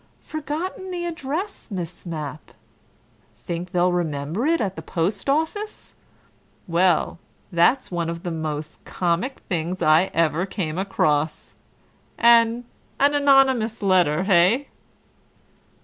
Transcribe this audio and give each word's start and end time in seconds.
Forgotten 0.23 0.89
the 0.89 1.05
address, 1.05 1.67
Miss 1.69 2.07
Mapp? 2.07 2.53
Think 3.35 3.69
they'll 3.69 3.91
remember 3.91 4.47
it 4.47 4.59
at 4.59 4.75
the 4.75 4.81
post 4.81 5.29
office? 5.29 5.93
Well, 6.67 7.19
that's 7.51 7.91
one 7.91 8.09
of 8.09 8.23
the 8.23 8.31
mos' 8.31 8.79
comic 8.83 9.41
things 9.47 9.83
I 9.83 10.05
ever 10.11 10.47
came 10.47 10.79
across. 10.79 11.53
An, 12.17 12.63
an 12.99 13.13
anonymous 13.13 13.83
letter, 13.83 14.25
eh?" 14.27 14.63